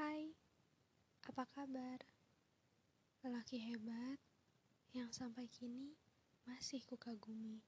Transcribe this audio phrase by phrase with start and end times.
[0.00, 0.32] Hai,
[1.28, 2.00] apa kabar?
[3.20, 4.16] Lelaki hebat
[4.96, 5.92] yang sampai kini
[6.48, 7.60] masih kukagumi.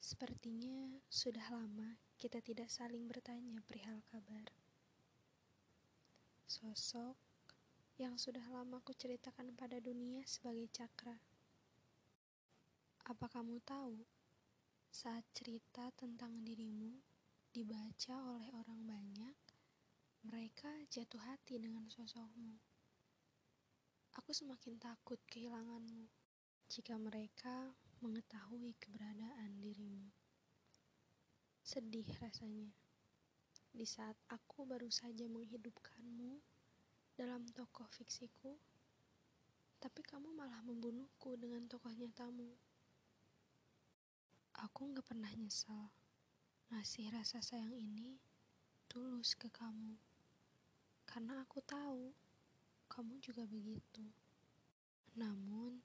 [0.00, 4.56] Sepertinya sudah lama kita tidak saling bertanya perihal kabar.
[6.48, 7.20] Sosok
[8.00, 11.20] yang sudah lama kuceritakan pada dunia sebagai cakra.
[13.04, 14.00] Apa kamu tahu,
[14.88, 17.04] saat cerita tentang dirimu
[17.52, 19.51] dibaca oleh orang banyak,
[20.22, 22.54] mereka jatuh hati dengan sosokmu.
[24.22, 26.06] Aku semakin takut kehilanganmu
[26.70, 30.06] jika mereka mengetahui keberadaan dirimu.
[31.66, 32.70] Sedih rasanya
[33.72, 36.38] di saat aku baru saja menghidupkanmu
[37.18, 38.54] dalam tokoh fiksiku,
[39.82, 42.52] tapi kamu malah membunuhku dengan tokoh nyatamu.
[44.60, 45.90] Aku gak pernah nyesal
[46.70, 48.16] ngasih rasa sayang ini
[48.92, 50.11] tulus ke kamu,
[51.12, 52.08] karena aku tahu
[52.88, 54.00] kamu juga begitu.
[55.20, 55.76] Namun,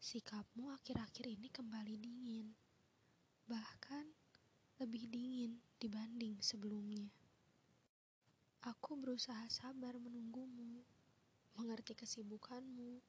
[0.00, 2.48] sikapmu akhir-akhir ini kembali dingin,
[3.44, 4.08] bahkan
[4.80, 7.12] lebih dingin dibanding sebelumnya.
[8.64, 10.80] Aku berusaha sabar menunggumu,
[11.60, 13.04] mengerti kesibukanmu,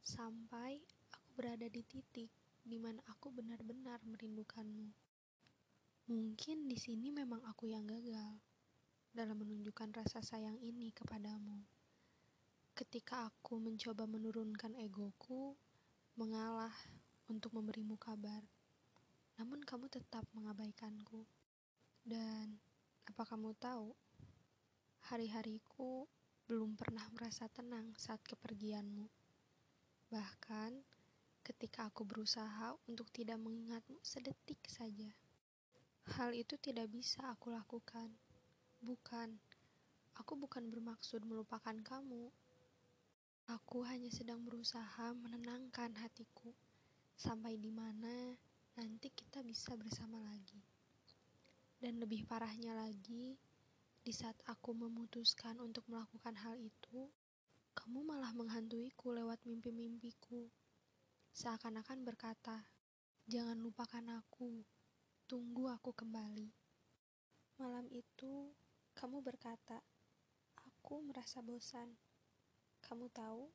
[0.00, 0.80] sampai
[1.12, 2.32] aku berada di titik
[2.64, 4.88] di mana aku benar-benar merindukanmu.
[6.08, 8.45] Mungkin di sini memang aku yang gagal
[9.12, 11.62] dalam menunjukkan rasa sayang ini kepadamu.
[12.76, 15.56] Ketika aku mencoba menurunkan egoku,
[16.16, 16.72] mengalah
[17.28, 18.40] untuk memberimu kabar.
[19.36, 21.28] Namun kamu tetap mengabaikanku.
[22.06, 22.56] Dan
[23.04, 23.92] apa kamu tahu?
[25.12, 26.08] Hari-hariku
[26.46, 29.06] belum pernah merasa tenang saat kepergianmu.
[30.10, 30.72] Bahkan
[31.46, 35.10] ketika aku berusaha untuk tidak mengingatmu sedetik saja.
[36.18, 38.10] Hal itu tidak bisa aku lakukan.
[38.84, 39.32] Bukan,
[40.20, 42.28] aku bukan bermaksud melupakan kamu.
[43.46, 46.50] Aku hanya sedang berusaha menenangkan hatiku
[47.16, 48.34] sampai di mana
[48.76, 50.60] nanti kita bisa bersama lagi.
[51.80, 53.36] Dan lebih parahnya lagi,
[54.04, 57.08] di saat aku memutuskan untuk melakukan hal itu,
[57.76, 60.48] kamu malah menghantuiku lewat mimpi-mimpiku.
[61.36, 62.64] Seakan-akan berkata,
[63.28, 64.64] "Jangan lupakan aku,
[65.28, 66.48] tunggu aku kembali."
[67.60, 68.52] Malam itu,
[68.96, 69.84] kamu berkata,
[70.64, 71.92] "Aku merasa bosan."
[72.80, 73.52] Kamu tahu,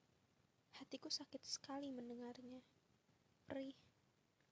[0.78, 2.62] hatiku sakit sekali mendengarnya.
[3.50, 3.74] Perih.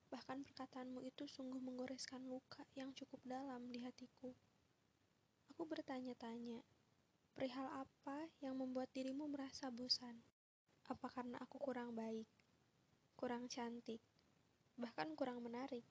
[0.09, 4.33] Bahkan perkataanmu itu sungguh menggoreskan luka yang cukup dalam di hatiku.
[5.53, 6.65] Aku bertanya-tanya,
[7.37, 10.17] perihal apa yang membuat dirimu merasa bosan?
[10.89, 12.25] Apa karena aku kurang baik,
[13.13, 14.01] kurang cantik,
[14.73, 15.85] bahkan kurang menarik?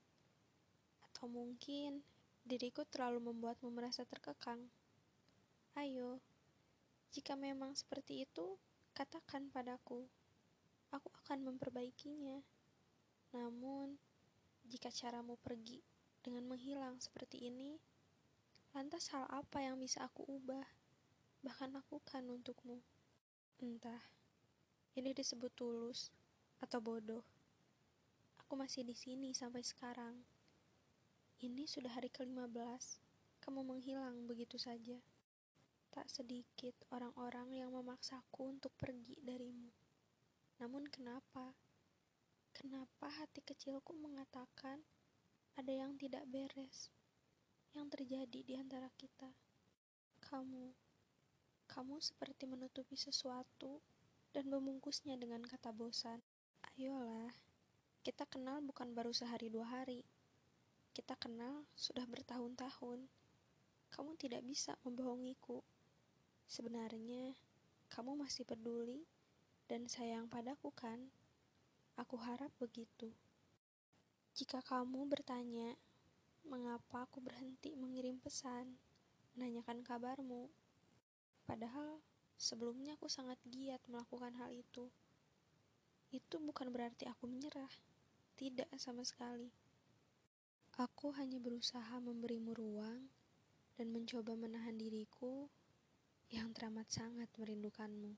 [1.07, 2.03] Atau mungkin
[2.43, 4.67] diriku terlalu membuatmu merasa terkekang?
[5.79, 6.19] Ayo,
[7.15, 8.59] jika memang seperti itu,
[8.99, 10.11] Katakan padaku,
[10.91, 12.43] aku akan memperbaikinya.
[13.31, 13.95] Namun,
[14.67, 15.79] jika caramu pergi
[16.19, 17.79] dengan menghilang seperti ini,
[18.75, 20.67] lantas hal apa yang bisa aku ubah,
[21.47, 22.83] bahkan lakukan untukmu?
[23.63, 24.03] Entah,
[24.99, 26.11] ini disebut tulus
[26.59, 27.23] atau bodoh.
[28.43, 30.19] Aku masih di sini sampai sekarang.
[31.39, 32.99] Ini sudah hari ke-15,
[33.47, 34.99] kamu menghilang begitu saja.
[35.99, 39.67] Tak sedikit orang-orang yang memaksaku untuk pergi darimu.
[40.63, 41.51] Namun kenapa?
[42.55, 44.79] Kenapa hati kecilku mengatakan
[45.59, 46.95] ada yang tidak beres
[47.75, 49.27] yang terjadi di antara kita?
[50.23, 50.71] Kamu,
[51.67, 53.83] kamu seperti menutupi sesuatu
[54.31, 56.23] dan membungkusnya dengan kata bosan.
[56.79, 57.35] Ayolah,
[58.07, 60.07] kita kenal bukan baru sehari dua hari.
[60.95, 63.03] Kita kenal sudah bertahun-tahun.
[63.91, 65.59] Kamu tidak bisa membohongiku.
[66.49, 67.37] Sebenarnya,
[67.93, 69.05] kamu masih peduli
[69.69, 70.97] dan sayang padaku kan?
[72.01, 73.13] Aku harap begitu.
[74.33, 75.77] Jika kamu bertanya,
[76.49, 78.81] mengapa aku berhenti mengirim pesan,
[79.37, 80.49] menanyakan kabarmu,
[81.45, 82.01] padahal
[82.41, 84.89] sebelumnya aku sangat giat melakukan hal itu.
[86.09, 87.69] Itu bukan berarti aku menyerah,
[88.41, 89.53] tidak sama sekali.
[90.81, 93.05] Aku hanya berusaha memberimu ruang
[93.77, 95.53] dan mencoba menahan diriku
[96.29, 98.13] yang teramat sangat merindukanmu.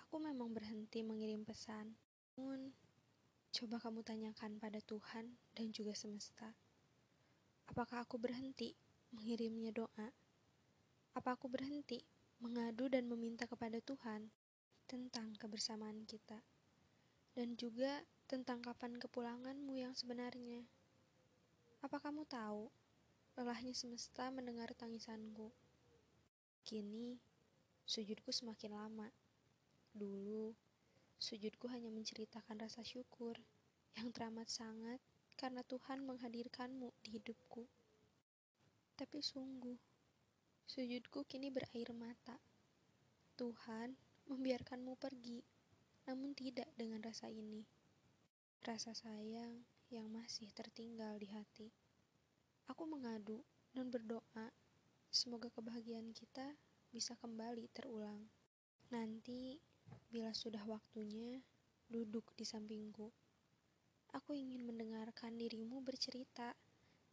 [0.00, 1.92] Aku memang berhenti mengirim pesan,
[2.32, 2.72] namun
[3.52, 6.56] coba kamu tanyakan pada Tuhan dan juga semesta.
[7.68, 8.72] Apakah aku berhenti
[9.12, 10.08] mengirimnya doa?
[11.12, 12.00] Apa aku berhenti
[12.40, 14.32] mengadu dan meminta kepada Tuhan
[14.88, 16.40] tentang kebersamaan kita?
[17.36, 20.64] Dan juga tentang kapan kepulanganmu yang sebenarnya.
[21.84, 22.72] Apa kamu tahu,
[23.36, 25.52] lelahnya semesta mendengar tangisanku?
[26.62, 27.18] Kini
[27.82, 29.10] sujudku semakin lama.
[29.92, 30.54] Dulu,
[31.18, 33.34] sujudku hanya menceritakan rasa syukur
[33.98, 35.02] yang teramat sangat
[35.34, 37.66] karena Tuhan menghadirkanmu di hidupku.
[38.94, 39.76] Tapi sungguh,
[40.70, 42.38] sujudku kini berair mata.
[43.34, 43.98] Tuhan
[44.30, 45.42] membiarkanmu pergi,
[46.06, 47.66] namun tidak dengan rasa ini.
[48.62, 51.68] Rasa sayang yang masih tertinggal di hati.
[52.70, 53.42] Aku mengadu
[53.74, 54.54] dan berdoa,
[55.12, 56.56] semoga kebahagiaan kita
[56.88, 58.32] bisa kembali terulang.
[58.88, 59.60] Nanti,
[60.08, 61.36] bila sudah waktunya,
[61.92, 63.12] duduk di sampingku.
[64.16, 66.56] Aku ingin mendengarkan dirimu bercerita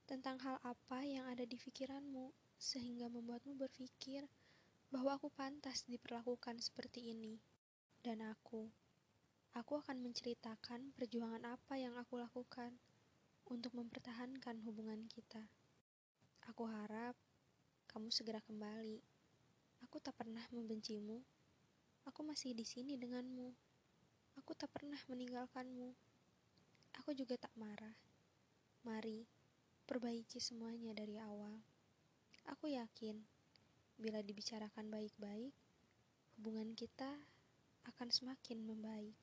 [0.07, 4.24] tentang hal apa yang ada di pikiranmu, sehingga membuatmu berpikir
[4.88, 7.36] bahwa aku pantas diperlakukan seperti ini.
[8.00, 8.72] Dan aku
[9.57, 12.69] Aku akan menceritakan perjuangan apa yang aku lakukan
[13.50, 15.42] untuk mempertahankan hubungan kita.
[16.45, 17.18] Aku harap
[18.00, 19.04] kamu segera kembali.
[19.84, 21.19] Aku tak pernah membencimu.
[22.07, 23.51] Aku masih di sini denganmu.
[24.40, 25.92] Aku tak pernah meninggalkanmu.
[27.04, 27.92] Aku juga tak marah.
[28.88, 29.28] Mari,
[29.84, 31.60] perbaiki semuanya dari awal.
[32.48, 33.19] Aku yakin,
[34.00, 35.52] bila dibicarakan baik-baik,
[36.40, 37.19] hubungan kita
[37.84, 39.19] akan semakin membaik.